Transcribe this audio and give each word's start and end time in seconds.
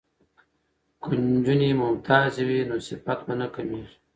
که 1.03 1.11
نجونې 1.31 1.69
ممتازې 1.81 2.43
وي 2.47 2.59
نو 2.69 2.75
صفت 2.87 3.19
به 3.25 3.33
نه 3.39 3.47
کمیږي. 3.55 3.95